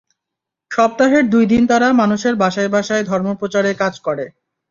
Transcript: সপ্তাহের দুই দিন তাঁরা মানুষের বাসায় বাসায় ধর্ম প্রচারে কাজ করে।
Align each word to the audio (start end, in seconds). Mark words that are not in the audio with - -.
সপ্তাহের 0.71 1.23
দুই 1.29 1.45
দিন 1.45 1.63
তাঁরা 1.67 1.87
মানুষের 2.01 2.33
বাসায় 2.35 2.69
বাসায় 2.69 3.03
ধর্ম 3.03 3.27
প্রচারে 3.39 3.71
কাজ 3.81 3.93
করে। 3.99 4.25